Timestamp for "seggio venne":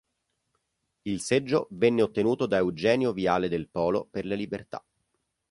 1.21-2.01